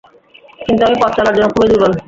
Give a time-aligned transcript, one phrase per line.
[0.59, 1.91] কিন্তু আমি পথ চলার জন্য খুবই দুর্বল।